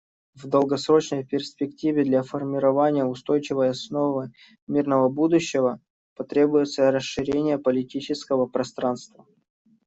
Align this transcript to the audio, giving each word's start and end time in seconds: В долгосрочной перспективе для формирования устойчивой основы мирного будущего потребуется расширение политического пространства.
В 0.33 0.47
долгосрочной 0.47 1.23
перспективе 1.23 2.03
для 2.03 2.23
формирования 2.23 3.05
устойчивой 3.05 3.69
основы 3.69 4.31
мирного 4.65 5.09
будущего 5.09 5.79
потребуется 6.15 6.89
расширение 6.89 7.59
политического 7.59 8.47
пространства. 8.47 9.27